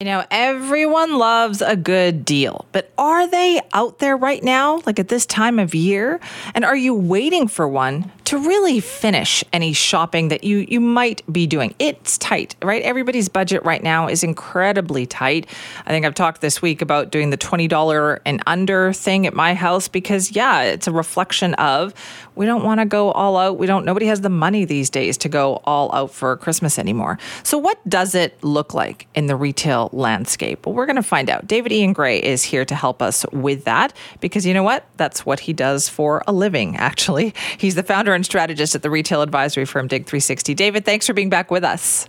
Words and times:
You 0.00 0.06
know, 0.06 0.24
everyone 0.28 1.18
loves 1.18 1.62
a 1.62 1.76
good 1.76 2.24
deal, 2.24 2.66
but 2.72 2.90
are 2.98 3.28
they 3.28 3.60
out 3.72 4.00
there 4.00 4.16
right 4.16 4.42
now, 4.42 4.82
like 4.86 4.98
at 4.98 5.06
this 5.06 5.24
time 5.24 5.60
of 5.60 5.72
year? 5.72 6.18
And 6.52 6.64
are 6.64 6.74
you 6.74 6.92
waiting 6.92 7.46
for 7.46 7.68
one 7.68 8.10
to 8.24 8.36
really 8.36 8.80
finish 8.80 9.44
any 9.52 9.72
shopping 9.72 10.28
that 10.28 10.42
you, 10.42 10.66
you 10.68 10.80
might 10.80 11.22
be 11.32 11.46
doing? 11.46 11.76
It's 11.78 12.18
tight, 12.18 12.56
right? 12.60 12.82
Everybody's 12.82 13.28
budget 13.28 13.64
right 13.64 13.84
now 13.84 14.08
is 14.08 14.24
incredibly 14.24 15.06
tight. 15.06 15.48
I 15.86 15.90
think 15.90 16.04
I've 16.04 16.14
talked 16.16 16.40
this 16.40 16.60
week 16.60 16.82
about 16.82 17.10
doing 17.10 17.30
the 17.30 17.38
$20 17.38 18.18
and 18.24 18.42
under 18.48 18.92
thing 18.92 19.28
at 19.28 19.34
my 19.34 19.54
house 19.54 19.86
because, 19.86 20.32
yeah, 20.32 20.62
it's 20.62 20.88
a 20.88 20.92
reflection 20.92 21.54
of 21.54 21.94
we 22.34 22.46
don't 22.46 22.64
want 22.64 22.80
to 22.80 22.84
go 22.84 23.12
all 23.12 23.36
out. 23.36 23.58
We 23.58 23.68
don't, 23.68 23.84
nobody 23.84 24.06
has 24.06 24.22
the 24.22 24.28
money 24.28 24.64
these 24.64 24.90
days 24.90 25.16
to 25.18 25.28
go 25.28 25.62
all 25.64 25.94
out 25.94 26.10
for 26.10 26.36
Christmas 26.36 26.80
anymore. 26.80 27.16
So, 27.44 27.58
what 27.58 27.78
does 27.88 28.16
it 28.16 28.42
look 28.42 28.74
like 28.74 29.06
in 29.14 29.26
the 29.26 29.36
retail 29.36 29.83
landscape? 29.92 30.66
Well, 30.66 30.74
we're 30.74 30.86
going 30.86 30.96
to 30.96 31.02
find 31.02 31.28
out. 31.28 31.46
David 31.46 31.72
Ian 31.72 31.92
Gray 31.92 32.18
is 32.18 32.42
here 32.42 32.64
to 32.64 32.74
help 32.74 33.02
us 33.02 33.24
with 33.32 33.64
that 33.64 33.92
because 34.20 34.46
you 34.46 34.54
know 34.54 34.62
what? 34.62 34.86
That's 34.96 35.26
what 35.26 35.40
he 35.40 35.52
does 35.52 35.88
for 35.88 36.22
a 36.26 36.32
living, 36.32 36.76
actually. 36.76 37.34
He's 37.58 37.74
the 37.74 37.82
founder 37.82 38.14
and 38.14 38.24
strategist 38.24 38.74
at 38.74 38.82
the 38.82 38.90
retail 38.90 39.22
advisory 39.22 39.64
firm 39.64 39.88
Dig 39.88 40.06
360. 40.06 40.54
David, 40.54 40.84
thanks 40.84 41.06
for 41.06 41.12
being 41.12 41.30
back 41.30 41.50
with 41.50 41.64
us. 41.64 42.08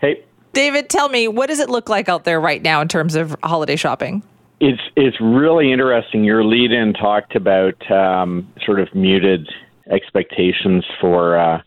Hey. 0.00 0.24
David, 0.52 0.88
tell 0.88 1.08
me, 1.08 1.28
what 1.28 1.46
does 1.46 1.58
it 1.58 1.68
look 1.68 1.88
like 1.88 2.08
out 2.08 2.24
there 2.24 2.40
right 2.40 2.62
now 2.62 2.80
in 2.80 2.88
terms 2.88 3.16
of 3.16 3.36
holiday 3.42 3.76
shopping? 3.76 4.22
It's 4.60 4.80
it's 4.96 5.20
really 5.20 5.72
interesting. 5.72 6.22
Your 6.24 6.44
lead-in 6.44 6.94
talked 6.94 7.34
about 7.34 7.90
um, 7.90 8.50
sort 8.64 8.78
of 8.78 8.94
muted 8.94 9.48
expectations 9.90 10.84
for 11.00 11.36
uh, 11.36 11.60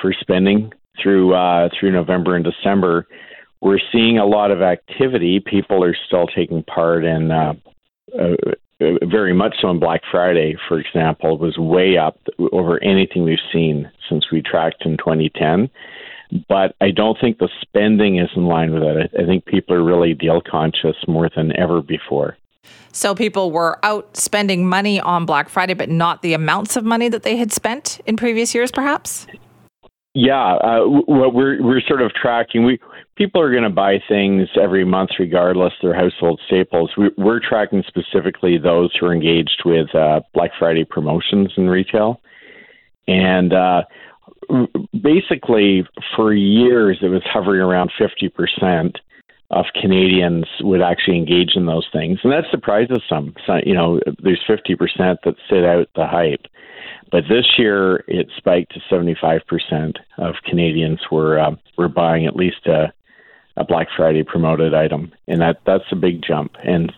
for 0.00 0.12
spending 0.20 0.72
through 1.00 1.34
uh, 1.34 1.68
through 1.78 1.92
November 1.92 2.34
and 2.34 2.44
December. 2.44 3.06
We're 3.60 3.80
seeing 3.92 4.18
a 4.18 4.26
lot 4.26 4.50
of 4.50 4.62
activity. 4.62 5.40
People 5.40 5.84
are 5.84 5.96
still 6.06 6.26
taking 6.26 6.62
part 6.62 7.04
in 7.04 7.30
uh, 7.30 7.54
uh, 8.18 8.36
very 8.78 9.34
much 9.34 9.56
so 9.60 9.68
on 9.68 9.78
Black 9.78 10.00
Friday, 10.10 10.56
for 10.68 10.78
example, 10.78 11.36
was 11.36 11.58
way 11.58 11.98
up 11.98 12.18
over 12.52 12.82
anything 12.82 13.24
we've 13.24 13.38
seen 13.52 13.90
since 14.08 14.30
we 14.32 14.42
tracked 14.42 14.84
in 14.86 14.96
2010 14.96 15.70
but 16.48 16.74
I 16.80 16.90
don't 16.90 17.18
think 17.20 17.38
the 17.38 17.48
spending 17.60 18.18
is 18.18 18.28
in 18.36 18.46
line 18.46 18.72
with 18.72 18.82
it. 18.82 19.10
I, 19.16 19.22
I 19.22 19.26
think 19.26 19.44
people 19.46 19.74
are 19.74 19.82
really 19.82 20.14
deal 20.14 20.40
conscious 20.40 20.96
more 21.08 21.28
than 21.34 21.56
ever 21.58 21.82
before. 21.82 22.36
So 22.92 23.14
people 23.14 23.50
were 23.50 23.78
out 23.84 24.16
spending 24.16 24.68
money 24.68 25.00
on 25.00 25.26
Black 25.26 25.48
Friday, 25.48 25.74
but 25.74 25.88
not 25.88 26.22
the 26.22 26.34
amounts 26.34 26.76
of 26.76 26.84
money 26.84 27.08
that 27.08 27.22
they 27.22 27.36
had 27.36 27.52
spent 27.52 28.00
in 28.06 28.16
previous 28.16 28.54
years, 28.54 28.70
perhaps. 28.70 29.26
Yeah, 30.12 30.54
uh, 30.56 30.80
what 30.86 31.34
we're 31.34 31.62
we're 31.62 31.80
sort 31.86 32.02
of 32.02 32.12
tracking. 32.12 32.64
We 32.64 32.80
people 33.14 33.40
are 33.40 33.52
going 33.52 33.62
to 33.62 33.70
buy 33.70 34.02
things 34.08 34.48
every 34.60 34.84
month, 34.84 35.10
regardless. 35.20 35.72
They're 35.80 35.94
household 35.94 36.40
staples. 36.48 36.90
We, 36.96 37.10
are 37.24 37.40
tracking 37.40 37.84
specifically 37.86 38.58
those 38.58 38.90
who 38.98 39.06
are 39.06 39.14
engaged 39.14 39.62
with 39.64 39.94
uh, 39.94 40.20
Black 40.34 40.50
Friday 40.58 40.84
promotions 40.84 41.52
in 41.56 41.68
retail, 41.68 42.20
and 43.06 43.52
uh, 43.52 43.82
basically 45.00 45.86
for 46.16 46.32
years 46.34 46.98
it 47.02 47.08
was 47.08 47.22
hovering 47.24 47.60
around 47.60 47.92
50% 48.00 48.94
of 49.50 49.64
Canadians 49.80 50.46
would 50.60 50.82
actually 50.82 51.16
engage 51.16 51.56
in 51.56 51.66
those 51.66 51.86
things. 51.92 52.20
And 52.22 52.32
that 52.32 52.44
surprises 52.50 53.02
some. 53.08 53.34
So, 53.46 53.58
you 53.64 53.74
know, 53.74 54.00
there's 54.22 54.40
50% 54.48 54.76
that 55.24 55.34
sit 55.48 55.64
out 55.64 55.88
the 55.96 56.06
hype. 56.06 56.46
But 57.10 57.24
this 57.28 57.46
year 57.58 58.04
it 58.06 58.28
spiked 58.36 58.74
to 58.74 58.80
75% 58.90 59.96
of 60.18 60.34
Canadians 60.44 61.00
were 61.10 61.38
uh, 61.38 61.56
were 61.76 61.88
buying 61.88 62.26
at 62.26 62.36
least 62.36 62.66
a, 62.66 62.92
a 63.56 63.64
Black 63.64 63.88
Friday 63.96 64.22
promoted 64.22 64.74
item. 64.74 65.12
And 65.26 65.40
that 65.40 65.60
that's 65.66 65.90
a 65.90 65.96
big 65.96 66.22
jump. 66.22 66.52
And 66.64 66.92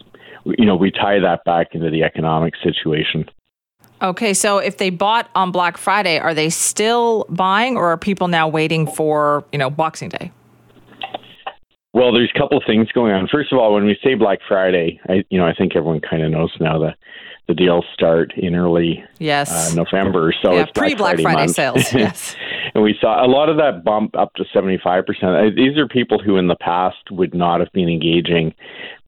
you 0.45 0.67
know, 0.67 0.77
we 0.77 0.91
tie 0.91 1.21
that 1.21 1.45
back 1.45 1.75
into 1.75 1.91
the 1.91 2.03
economic 2.03 2.55
situation. 2.63 3.27
Okay, 4.03 4.35
so 4.35 4.59
if 4.59 4.79
they 4.79 4.91
bought 4.91 5.31
on 5.37 5.53
Black 5.53 5.77
Friday, 5.79 6.19
are 6.19 6.35
they 6.35 6.51
still 6.51 7.25
buying, 7.29 7.77
or 7.77 7.93
are 7.93 7.97
people 7.97 8.27
now 8.27 8.49
waiting 8.49 8.87
for 8.87 9.45
you 9.53 9.59
know 9.59 9.71
Boxing 9.71 10.09
Day? 10.09 10.33
Well, 11.95 12.13
there's 12.13 12.33
a 12.35 12.39
couple 12.39 12.57
of 12.57 12.65
things 12.67 12.91
going 12.93 13.13
on. 13.13 13.29
First 13.29 13.53
of 13.53 13.59
all, 13.59 13.75
when 13.75 13.85
we 13.85 13.97
say 14.03 14.15
Black 14.15 14.41
Friday, 14.49 15.01
I 15.09 15.25
you 15.31 15.39
know 15.39 15.47
I 15.47 15.55
think 15.55 15.77
everyone 15.77 16.01
kind 16.01 16.23
of 16.23 16.31
knows 16.33 16.51
now 16.59 16.79
that 16.81 16.97
the 17.53 17.65
deals 17.65 17.85
start 17.93 18.33
in 18.37 18.55
early 18.55 19.05
yes 19.19 19.73
uh, 19.73 19.75
November, 19.75 20.33
so 20.43 20.53
yeah, 20.53 20.63
it's 20.63 20.73
pre 20.73 20.95
Black 20.95 21.21
Friday, 21.21 21.23
Friday 21.23 21.53
sales. 21.53 21.93
Yes, 21.93 22.37
and 22.75 22.83
we 22.83 22.97
saw 23.01 23.25
a 23.25 23.29
lot 23.29 23.49
of 23.49 23.57
that 23.59 23.85
bump 23.85 24.17
up 24.17 24.35
to 24.35 24.45
75 24.53 25.07
percent. 25.07 25.57
These 25.57 25.77
are 25.77 25.87
people 25.87 26.19
who 26.19 26.37
in 26.37 26.49
the 26.49 26.57
past 26.57 27.11
would 27.11 27.35
not 27.35 27.61
have 27.61 27.73
been 27.73 27.89
engaging 27.89 28.55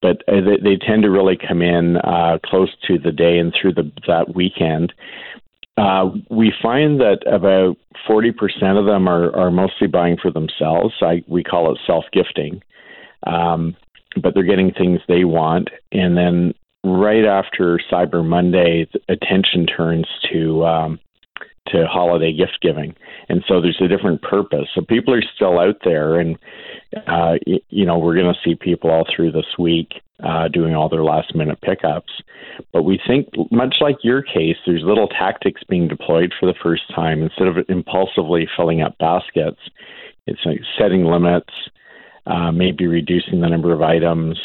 but 0.05 0.23
uh, 0.29 0.43
they, 0.43 0.59
they 0.63 0.77
tend 0.77 1.03
to 1.03 1.11
really 1.11 1.35
come 1.35 1.63
in 1.63 1.97
uh, 1.97 2.37
close 2.45 2.69
to 2.87 2.99
the 2.99 3.11
day 3.11 3.39
and 3.39 3.55
through 3.59 3.73
the, 3.73 3.91
that 4.07 4.35
weekend. 4.35 4.93
Uh, 5.79 6.11
we 6.29 6.53
find 6.63 7.01
that 7.01 7.21
about 7.27 7.79
40% 8.07 8.35
of 8.79 8.85
them 8.85 9.09
are, 9.09 9.35
are 9.35 9.51
mostly 9.51 9.87
buying 9.87 10.19
for 10.21 10.31
themselves. 10.31 10.93
I, 11.01 11.25
we 11.27 11.43
call 11.43 11.73
it 11.73 11.79
self 11.87 12.05
gifting. 12.13 12.63
Um, 13.27 13.75
but 14.21 14.35
they're 14.35 14.43
getting 14.43 14.73
things 14.73 15.01
they 15.09 15.25
want. 15.25 15.71
And 15.91 16.19
then 16.19 16.55
right 16.85 17.25
after 17.25 17.81
Cyber 17.91 18.25
Monday, 18.25 18.87
attention 19.09 19.67
turns 19.67 20.07
to 20.31 20.65
um, 20.65 21.01
to 21.69 21.87
holiday 21.87 22.33
gift 22.33 22.59
giving, 22.61 22.95
and 23.29 23.43
so 23.49 23.61
there's 23.61 23.81
a 23.81 23.89
different 23.89 24.23
purpose. 24.23 24.69
So 24.75 24.83
people 24.83 25.15
are 25.15 25.23
still 25.35 25.59
out 25.59 25.77
there, 25.83 26.21
and 26.21 26.39
uh, 27.07 27.35
you, 27.47 27.87
know 27.87 27.99
we're 27.99 28.15
going 28.15 28.33
to 28.33 28.41
see 28.45 28.55
people 28.55 28.91
all 28.91 29.07
through 29.15 29.33
this 29.33 29.59
week 29.59 29.95
uh, 30.23 30.49
doing 30.49 30.75
all 30.75 30.89
their 30.89 31.05
last 31.05 31.35
minute 31.35 31.61
pickups. 31.63 32.13
But 32.73 32.85
we 32.85 33.01
think, 33.05 33.29
much 33.51 33.77
like 33.81 33.97
your 34.03 34.23
case, 34.23 34.57
there's 34.67 34.83
little 34.85 35.09
tactics 35.09 35.63
being 35.69 35.89
deployed 35.89 36.33
for 36.39 36.47
the 36.47 36.59
first 36.63 36.83
time. 36.95 37.23
Instead 37.23 37.49
of 37.49 37.57
impulsively 37.69 38.47
filling 38.57 38.83
up 38.83 38.97
baskets, 38.99 39.59
it's 40.27 40.41
like 40.45 40.61
setting 40.79 41.05
limits, 41.05 41.53
uh, 42.27 42.53
maybe 42.53 42.87
reducing 42.87 43.41
the 43.41 43.49
number 43.49 43.73
of 43.73 43.83
items 43.83 44.39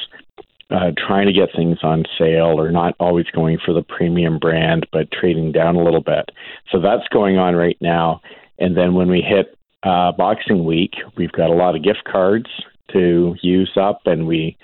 uh, 0.69 0.91
trying 0.97 1.25
to 1.27 1.33
get 1.33 1.49
things 1.55 1.79
on 1.81 2.05
sale 2.17 2.59
or 2.59 2.71
not 2.71 2.95
always 2.99 3.25
going 3.27 3.57
for 3.63 3.73
the 3.73 3.81
premium 3.81 4.37
brand, 4.37 4.87
but 4.91 5.11
trading 5.11 5.51
down 5.51 5.75
a 5.75 5.83
little 5.83 6.01
bit. 6.01 6.29
So 6.71 6.79
that's 6.79 7.07
going 7.09 7.37
on 7.37 7.55
right 7.55 7.77
now. 7.81 8.21
And 8.59 8.77
then 8.77 8.93
when 8.93 9.09
we 9.09 9.21
hit 9.21 9.57
uh, 9.83 10.11
Boxing 10.11 10.65
Week, 10.65 10.93
we've 11.17 11.31
got 11.31 11.49
a 11.49 11.53
lot 11.53 11.75
of 11.75 11.83
gift 11.83 12.03
cards 12.05 12.47
to 12.91 13.35
use 13.41 13.71
up, 13.79 14.01
and 14.05 14.27
we 14.27 14.57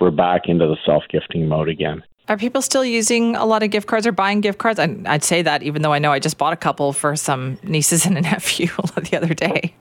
we're 0.00 0.10
back 0.10 0.42
into 0.46 0.66
the 0.66 0.76
self 0.84 1.04
gifting 1.10 1.46
mode 1.46 1.68
again. 1.68 2.02
Are 2.28 2.36
people 2.36 2.62
still 2.62 2.84
using 2.84 3.36
a 3.36 3.44
lot 3.44 3.62
of 3.62 3.70
gift 3.70 3.86
cards 3.88 4.06
or 4.06 4.12
buying 4.12 4.40
gift 4.40 4.58
cards? 4.58 4.78
I'd 4.78 5.24
say 5.24 5.42
that 5.42 5.62
even 5.62 5.82
though 5.82 5.92
I 5.92 5.98
know 5.98 6.12
I 6.12 6.18
just 6.18 6.38
bought 6.38 6.52
a 6.52 6.56
couple 6.56 6.92
for 6.92 7.14
some 7.16 7.58
nieces 7.62 8.06
and 8.06 8.16
a 8.16 8.20
nephew 8.20 8.66
the 8.96 9.16
other 9.16 9.34
day. 9.34 9.74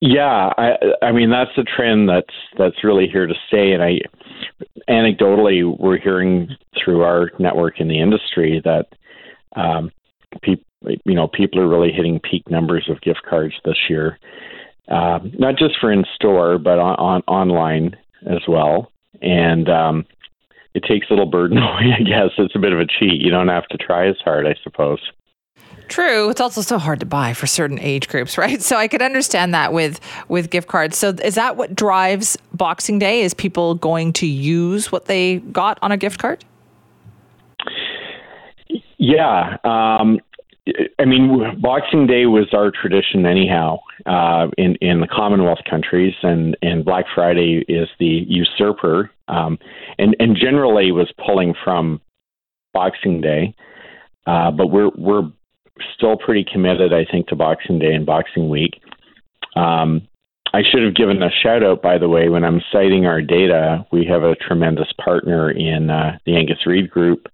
Yeah, 0.00 0.52
I, 0.58 0.72
I 1.02 1.12
mean 1.12 1.30
that's 1.30 1.56
a 1.56 1.62
trend 1.62 2.08
that's 2.08 2.34
that's 2.58 2.84
really 2.84 3.08
here 3.08 3.26
to 3.26 3.34
stay, 3.48 3.72
and 3.72 3.82
I 3.82 4.00
anecdotally 4.88 5.78
we're 5.78 5.98
hearing 5.98 6.50
through 6.82 7.02
our 7.02 7.30
network 7.38 7.80
in 7.80 7.88
the 7.88 8.00
industry 8.00 8.60
that 8.64 8.86
um, 9.58 9.90
people 10.42 10.64
you 10.82 11.14
know 11.14 11.28
people 11.28 11.60
are 11.60 11.68
really 11.68 11.92
hitting 11.92 12.20
peak 12.20 12.48
numbers 12.50 12.88
of 12.90 13.00
gift 13.00 13.20
cards 13.28 13.54
this 13.64 13.78
year, 13.88 14.18
um, 14.88 15.32
not 15.38 15.56
just 15.56 15.76
for 15.80 15.90
in 15.90 16.04
store 16.14 16.58
but 16.58 16.78
on, 16.78 16.96
on 16.96 17.22
online 17.22 17.96
as 18.26 18.42
well, 18.46 18.92
and 19.22 19.70
um, 19.70 20.04
it 20.74 20.84
takes 20.86 21.06
a 21.08 21.14
little 21.14 21.30
burden 21.30 21.56
away. 21.62 21.94
I 21.98 22.02
guess 22.02 22.30
it's 22.36 22.54
a 22.54 22.58
bit 22.60 22.74
of 22.74 22.80
a 22.80 22.86
cheat. 22.86 23.22
You 23.22 23.30
don't 23.30 23.48
have 23.48 23.66
to 23.68 23.78
try 23.78 24.08
as 24.08 24.16
hard, 24.22 24.46
I 24.46 24.56
suppose. 24.62 25.00
True. 25.96 26.28
It's 26.28 26.42
also 26.42 26.60
so 26.60 26.76
hard 26.76 27.00
to 27.00 27.06
buy 27.06 27.32
for 27.32 27.46
certain 27.46 27.78
age 27.78 28.06
groups, 28.08 28.36
right? 28.44 28.60
So 28.60 28.76
I 28.76 28.86
could 28.86 29.00
understand 29.00 29.54
that 29.54 29.72
with 29.72 29.98
with 30.28 30.50
gift 30.50 30.68
cards. 30.68 30.98
So 30.98 31.08
is 31.08 31.36
that 31.36 31.56
what 31.56 31.74
drives 31.74 32.36
Boxing 32.52 32.98
Day? 32.98 33.22
Is 33.22 33.32
people 33.32 33.76
going 33.76 34.12
to 34.12 34.26
use 34.26 34.92
what 34.92 35.06
they 35.06 35.38
got 35.38 35.78
on 35.80 35.92
a 35.92 35.96
gift 35.96 36.18
card? 36.18 36.44
Yeah. 38.98 39.56
Um, 39.64 40.20
I 40.98 41.06
mean, 41.06 41.58
Boxing 41.62 42.06
Day 42.06 42.26
was 42.26 42.52
our 42.52 42.70
tradition 42.70 43.24
anyhow 43.24 43.78
uh, 44.04 44.48
in 44.58 44.74
in 44.82 45.00
the 45.00 45.08
Commonwealth 45.08 45.60
countries, 45.70 46.12
and 46.22 46.58
and 46.60 46.84
Black 46.84 47.06
Friday 47.14 47.64
is 47.68 47.88
the 47.98 48.26
usurper, 48.28 49.10
um, 49.28 49.58
and 49.98 50.14
and 50.20 50.36
generally 50.36 50.92
was 50.92 51.10
pulling 51.24 51.54
from 51.64 52.02
Boxing 52.74 53.22
Day. 53.22 53.54
Uh, 54.26 54.50
but 54.50 54.66
we're 54.66 54.90
we're 54.98 55.30
still 55.94 56.16
pretty 56.16 56.44
committed, 56.44 56.92
I 56.92 57.04
think, 57.04 57.28
to 57.28 57.36
Boxing 57.36 57.78
Day 57.78 57.94
and 57.94 58.06
Boxing 58.06 58.48
Week. 58.48 58.80
Um, 59.54 60.08
I 60.52 60.62
should 60.62 60.82
have 60.84 60.94
given 60.94 61.22
a 61.22 61.30
shout 61.30 61.62
out, 61.62 61.82
by 61.82 61.98
the 61.98 62.08
way, 62.08 62.28
when 62.28 62.44
I'm 62.44 62.62
citing 62.72 63.06
our 63.06 63.20
data. 63.20 63.86
We 63.92 64.06
have 64.06 64.22
a 64.22 64.36
tremendous 64.36 64.90
partner 64.92 65.50
in 65.50 65.90
uh, 65.90 66.18
the 66.24 66.36
Angus 66.36 66.66
Reid 66.66 66.90
Group 66.90 67.28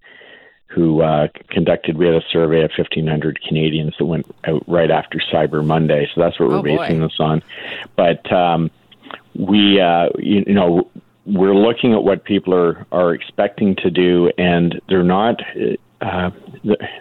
who 0.74 1.02
uh, 1.02 1.28
conducted, 1.50 1.98
we 1.98 2.06
had 2.06 2.14
a 2.14 2.22
survey 2.32 2.62
of 2.62 2.70
1,500 2.76 3.40
Canadians 3.46 3.94
that 3.98 4.06
went 4.06 4.26
out 4.44 4.62
right 4.66 4.90
after 4.90 5.20
Cyber 5.32 5.64
Monday. 5.64 6.08
So 6.14 6.20
that's 6.20 6.40
what 6.40 6.48
we're 6.48 6.58
oh, 6.58 6.62
basing 6.62 7.00
this 7.00 7.16
on. 7.20 7.42
But 7.96 8.30
um, 8.32 8.70
we, 9.34 9.80
uh, 9.80 10.08
you, 10.18 10.44
you 10.46 10.54
know, 10.54 10.90
we're 11.26 11.54
looking 11.54 11.92
at 11.92 12.02
what 12.02 12.24
people 12.24 12.54
are, 12.54 12.86
are 12.90 13.14
expecting 13.14 13.76
to 13.76 13.90
do, 13.90 14.30
and 14.38 14.80
they're 14.88 15.04
not. 15.04 15.40
Uh, 16.00 16.30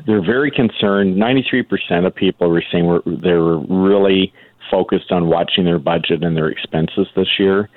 they're 0.06 0.24
very 0.24 0.52
concerned. 0.52 1.18
Ninety-three 1.18 1.64
percent 1.64 2.06
of 2.06 2.14
people 2.14 2.50
were 2.50 2.64
saying 2.72 2.86
we're, 2.86 3.02
they're 3.06 3.58
really 3.58 4.32
focused 4.70 5.12
on 5.12 5.28
watching 5.28 5.66
their 5.66 5.80
budget 5.80 6.24
and 6.24 6.38
their 6.38 6.50
expenses 6.50 7.08
this 7.16 7.40
year, 7.40 7.68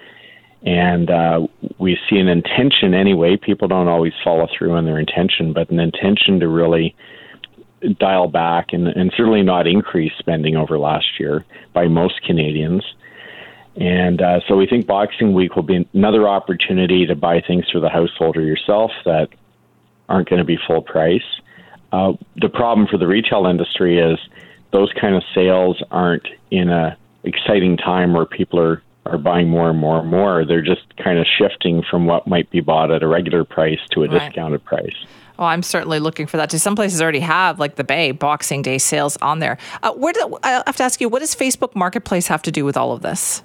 and 0.63 1.11
uh, 1.11 1.47
we 1.79 1.99
see 2.09 2.19
an 2.19 2.29
intention 2.29 2.93
anyway. 2.93 3.37
People 3.37 3.69
don't 3.69 3.89
always 3.89 4.13
follow 4.23 4.47
through 4.57 4.73
on 4.73 4.85
their 4.85 4.99
intention, 4.99 5.53
but 5.55 5.71
an 5.71 5.81
intention 5.81 6.41
to 6.41 6.49
really 6.49 6.95
dial 7.99 8.29
back 8.29 8.73
and, 8.73 8.89
and 8.89 9.13
certainly 9.17 9.43
not 9.43 9.67
increase 9.67 10.13
spending 10.19 10.57
over 10.57 10.79
last 10.79 11.19
year 11.19 11.45
by 11.73 11.87
most 11.87 12.23
Canadians. 12.23 12.85
And 13.77 14.23
uh, 14.23 14.41
so 14.47 14.57
we 14.57 14.67
think 14.67 14.87
Boxing 14.87 15.35
Week 15.35 15.57
will 15.57 15.65
be 15.65 15.89
another 15.95 16.29
opportunity 16.29 17.07
to 17.07 17.17
buy 17.17 17.41
things 17.41 17.69
for 17.71 17.81
the 17.81 17.89
household 17.89 18.37
or 18.37 18.43
yourself 18.43 18.93
that 19.05 19.29
aren't 20.09 20.29
going 20.29 20.39
to 20.39 20.45
be 20.45 20.59
full 20.67 20.83
price. 20.83 21.25
Uh, 21.93 22.13
the 22.37 22.49
problem 22.49 22.87
for 22.87 22.99
the 22.99 23.07
retail 23.07 23.47
industry 23.47 23.99
is 23.99 24.19
those 24.73 24.93
kind 25.01 25.15
of 25.15 25.23
sales 25.35 25.83
aren't 25.91 26.27
in 26.51 26.69
a 26.69 26.97
exciting 27.25 27.77
time 27.77 28.13
where 28.13 28.27
people 28.27 28.61
are, 28.61 28.83
are 29.07 29.19
buying 29.19 29.49
more 29.49 29.71
and 29.71 29.79
more 29.79 30.01
and 30.01 30.11
more. 30.11 30.45
They're 30.45 30.63
just 30.63 30.97
kind 30.97 31.19
of 31.19 31.27
shifting 31.27 31.83
from 31.89 32.07
what 32.07 32.27
might 32.27 32.51
be 32.51 32.61
bought 32.61 32.91
at 32.91 33.03
a 33.03 33.09
regular 33.09 33.45
price 33.45 33.79
to 33.93 34.05
a 34.05 34.09
right. 34.09 34.29
discounted 34.29 34.65
price. 34.65 34.95
Oh, 35.39 35.45
I'm 35.45 35.63
certainly 35.63 35.99
looking 35.99 36.27
for 36.27 36.37
that 36.37 36.51
too. 36.51 36.59
Some 36.59 36.77
places 36.77 37.03
already 37.03 37.21
have 37.21 37.59
like 37.59 37.75
the 37.77 37.85
Bay 37.85 38.13
Boxing 38.13 38.63
Day 38.63 38.79
sales 38.79 39.17
on 39.17 39.41
there. 39.41 39.59
Uh, 39.83 39.93
where 39.93 40.13
do, 40.13 40.39
I 40.45 40.63
have 40.67 40.77
to 40.77 40.85
ask 40.85 41.01
you, 41.01 41.09
what 41.09 41.21
does 41.21 41.35
Facebook 41.35 41.75
Marketplace 41.75 42.29
have 42.29 42.43
to 42.43 42.53
do 42.53 42.65
with 42.65 42.77
all 42.77 42.93
of 42.93 43.03
this? 43.03 43.43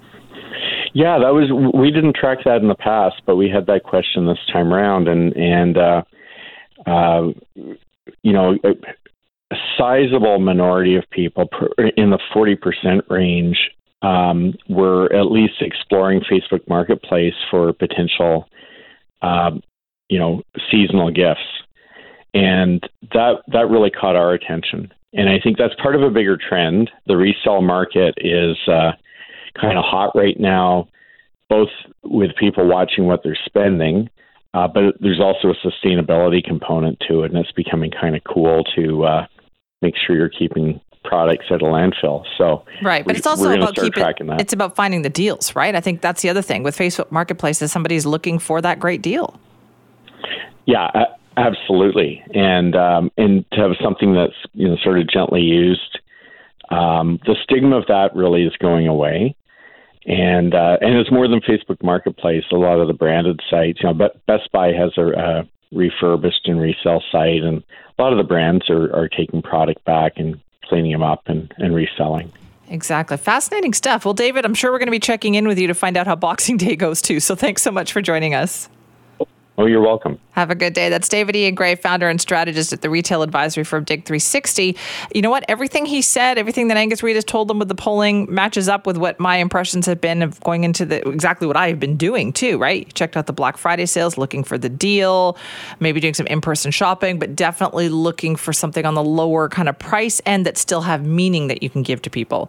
Yeah, 0.92 1.18
that 1.18 1.32
was 1.32 1.50
we 1.74 1.90
didn't 1.90 2.16
track 2.16 2.38
that 2.44 2.62
in 2.62 2.68
the 2.68 2.74
past, 2.74 3.22
but 3.26 3.36
we 3.36 3.48
had 3.48 3.66
that 3.66 3.84
question 3.84 4.26
this 4.26 4.38
time 4.52 4.72
around, 4.72 5.08
and 5.08 5.36
and 5.36 5.78
uh, 5.78 6.02
uh, 6.86 7.28
you 8.22 8.32
know, 8.32 8.56
a 8.64 9.56
sizable 9.78 10.38
minority 10.40 10.96
of 10.96 11.04
people 11.10 11.48
in 11.96 12.10
the 12.10 12.18
forty 12.32 12.56
percent 12.56 13.04
range 13.08 13.56
um, 14.02 14.54
were 14.68 15.12
at 15.12 15.30
least 15.30 15.60
exploring 15.60 16.22
Facebook 16.30 16.66
Marketplace 16.68 17.34
for 17.50 17.72
potential, 17.72 18.48
uh, 19.22 19.50
you 20.08 20.18
know, 20.18 20.42
seasonal 20.70 21.10
gifts, 21.12 21.40
and 22.34 22.82
that 23.12 23.42
that 23.48 23.70
really 23.70 23.90
caught 23.90 24.16
our 24.16 24.32
attention. 24.32 24.92
And 25.12 25.28
I 25.28 25.40
think 25.42 25.58
that's 25.58 25.74
part 25.82 25.96
of 25.96 26.02
a 26.02 26.10
bigger 26.10 26.36
trend. 26.36 26.90
The 27.06 27.16
resale 27.16 27.62
market 27.62 28.14
is 28.18 28.56
uh, 28.68 28.92
kind 29.58 29.78
of 29.78 29.84
hot 29.84 30.14
right 30.14 30.38
now, 30.38 30.88
both 31.48 31.68
with 32.02 32.30
people 32.36 32.66
watching 32.66 33.06
what 33.06 33.22
they're 33.22 33.38
spending, 33.46 34.08
uh, 34.52 34.66
but 34.66 34.94
there's 35.00 35.20
also 35.20 35.48
a 35.48 35.66
sustainability 35.66 36.42
component 36.42 36.98
to 37.08 37.22
it, 37.22 37.30
and 37.32 37.38
it's 37.38 37.52
becoming 37.52 37.90
kind 37.90 38.16
of 38.16 38.22
cool 38.24 38.64
to 38.76 39.04
uh, 39.04 39.26
make 39.80 39.94
sure 39.96 40.16
you're 40.16 40.28
keeping 40.28 40.80
products 41.04 41.46
at 41.50 41.62
a 41.62 41.64
landfill. 41.64 42.24
So 42.36 42.64
right, 42.82 43.04
but 43.04 43.14
we, 43.14 43.18
it's 43.18 43.26
also 43.26 43.50
about 43.50 43.76
keeping. 43.76 44.04
It's 44.38 44.52
about 44.52 44.74
finding 44.74 45.02
the 45.02 45.08
deals, 45.08 45.54
right? 45.54 45.74
I 45.74 45.80
think 45.80 46.00
that's 46.00 46.22
the 46.22 46.28
other 46.28 46.42
thing 46.42 46.62
with 46.62 46.76
Facebook 46.76 47.10
Marketplace 47.10 47.62
is 47.62 47.70
somebody's 47.70 48.06
looking 48.06 48.38
for 48.38 48.60
that 48.60 48.80
great 48.80 49.02
deal. 49.02 49.38
Yeah, 50.66 50.88
absolutely, 51.36 52.22
and 52.34 52.74
um, 52.74 53.12
and 53.16 53.44
to 53.52 53.60
have 53.60 53.72
something 53.82 54.14
that's 54.14 54.34
you 54.54 54.68
know 54.68 54.76
sort 54.82 54.98
of 54.98 55.08
gently 55.08 55.42
used. 55.42 55.98
Um, 56.70 57.18
the 57.26 57.34
stigma 57.42 57.76
of 57.76 57.86
that 57.88 58.14
really 58.14 58.44
is 58.44 58.52
going 58.60 58.86
away 58.86 59.34
and 60.06 60.54
uh, 60.54 60.78
and 60.80 60.96
it's 60.96 61.10
more 61.10 61.28
than 61.28 61.40
Facebook 61.40 61.82
Marketplace. 61.82 62.44
A 62.52 62.56
lot 62.56 62.80
of 62.80 62.88
the 62.88 62.94
branded 62.94 63.40
sites, 63.50 63.80
you 63.82 63.88
know, 63.88 63.94
but 63.94 64.24
Best 64.26 64.50
Buy 64.52 64.72
has 64.72 64.92
a, 64.96 65.08
a 65.10 65.48
refurbished 65.72 66.46
and 66.46 66.60
resale 66.60 67.02
site, 67.12 67.42
and 67.42 67.62
a 67.98 68.02
lot 68.02 68.12
of 68.12 68.18
the 68.18 68.24
brands 68.24 68.68
are, 68.70 68.94
are 68.94 69.08
taking 69.08 69.42
product 69.42 69.84
back 69.84 70.14
and 70.16 70.40
cleaning 70.64 70.92
them 70.92 71.02
up 71.02 71.22
and, 71.26 71.52
and 71.58 71.74
reselling. 71.74 72.32
Exactly. 72.68 73.16
Fascinating 73.16 73.74
stuff. 73.74 74.04
Well, 74.04 74.14
David, 74.14 74.44
I'm 74.44 74.54
sure 74.54 74.70
we're 74.70 74.78
going 74.78 74.86
to 74.86 74.92
be 74.92 75.00
checking 75.00 75.34
in 75.34 75.48
with 75.48 75.58
you 75.58 75.66
to 75.66 75.74
find 75.74 75.96
out 75.96 76.06
how 76.06 76.14
Boxing 76.14 76.56
Day 76.56 76.76
goes 76.76 77.02
too. 77.02 77.18
So 77.20 77.34
thanks 77.34 77.62
so 77.62 77.72
much 77.72 77.92
for 77.92 78.00
joining 78.00 78.34
us. 78.34 78.68
Oh, 79.58 79.66
you're 79.66 79.82
welcome. 79.82 80.18
Have 80.32 80.50
a 80.50 80.54
good 80.54 80.72
day. 80.72 80.88
That's 80.88 81.08
David 81.08 81.36
Ian 81.36 81.54
Gray, 81.54 81.74
founder 81.74 82.08
and 82.08 82.18
strategist 82.18 82.72
at 82.72 82.80
the 82.80 82.88
retail 82.88 83.22
advisory 83.22 83.62
firm 83.62 83.84
Dig 83.84 84.04
360. 84.06 84.74
You 85.14 85.20
know 85.20 85.28
what? 85.28 85.44
Everything 85.48 85.84
he 85.84 86.00
said, 86.00 86.38
everything 86.38 86.68
that 86.68 86.78
Angus 86.78 87.02
Reid 87.02 87.16
has 87.16 87.24
told 87.24 87.48
them 87.48 87.58
with 87.58 87.68
the 87.68 87.74
polling 87.74 88.32
matches 88.32 88.68
up 88.68 88.86
with 88.86 88.96
what 88.96 89.20
my 89.20 89.36
impressions 89.36 89.84
have 89.84 90.00
been 90.00 90.22
of 90.22 90.40
going 90.40 90.64
into 90.64 90.86
the 90.86 91.06
exactly 91.06 91.46
what 91.46 91.58
I 91.58 91.68
have 91.68 91.78
been 91.78 91.98
doing 91.98 92.32
too, 92.32 92.56
right? 92.56 92.92
Checked 92.94 93.16
out 93.16 93.26
the 93.26 93.34
Black 93.34 93.58
Friday 93.58 93.86
sales, 93.86 94.16
looking 94.16 94.44
for 94.44 94.56
the 94.56 94.70
deal, 94.70 95.36
maybe 95.78 96.00
doing 96.00 96.14
some 96.14 96.26
in-person 96.28 96.70
shopping, 96.70 97.18
but 97.18 97.36
definitely 97.36 97.90
looking 97.90 98.36
for 98.36 98.54
something 98.54 98.86
on 98.86 98.94
the 98.94 99.04
lower 99.04 99.48
kind 99.50 99.68
of 99.68 99.78
price 99.78 100.22
end 100.24 100.46
that 100.46 100.56
still 100.56 100.80
have 100.82 101.04
meaning 101.04 101.48
that 101.48 101.62
you 101.62 101.68
can 101.68 101.82
give 101.82 102.00
to 102.02 102.08
people. 102.08 102.48